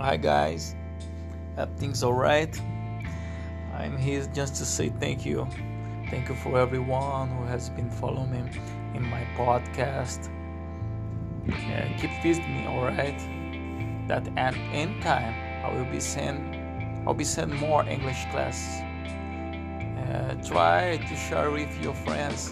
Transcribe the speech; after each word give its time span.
Hi 0.00 0.16
guys, 0.16 0.74
everything's 1.56 2.02
alright. 2.02 2.60
I'm 3.72 3.96
here 3.96 4.26
just 4.34 4.56
to 4.56 4.64
say 4.64 4.88
thank 4.88 5.24
you. 5.24 5.46
Thank 6.10 6.28
you 6.28 6.34
for 6.34 6.58
everyone 6.58 7.28
who 7.28 7.44
has 7.44 7.70
been 7.70 7.88
following 7.88 8.32
me 8.32 8.42
in 8.92 9.08
my 9.08 9.24
podcast. 9.36 10.28
Yeah, 11.46 11.86
keep 11.96 12.10
visiting 12.24 12.56
me, 12.56 12.66
alright? 12.66 13.20
That 14.08 14.26
at 14.36 14.56
any 14.72 15.00
time 15.00 15.32
I 15.64 15.72
will 15.72 15.84
be 15.84 16.00
send 16.00 16.56
I'll 17.06 17.14
be 17.14 17.22
sending 17.22 17.60
more 17.60 17.88
English 17.88 18.24
classes. 18.32 18.82
Uh, 20.10 20.34
try 20.44 20.96
to 20.96 21.16
share 21.16 21.52
with 21.52 21.70
your 21.80 21.94
friends 21.94 22.50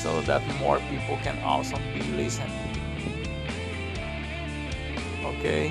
so 0.00 0.22
that 0.22 0.40
more 0.58 0.78
people 0.88 1.18
can 1.22 1.38
also 1.42 1.76
be 1.92 2.00
listening. 2.16 2.48
Okay, 5.22 5.70